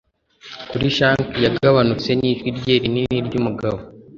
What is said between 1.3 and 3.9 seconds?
yagabanutse nijwi rye rinini ryumugabo